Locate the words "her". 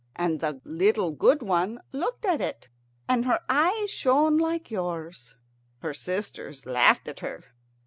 3.25-3.41, 5.83-5.93, 7.19-7.43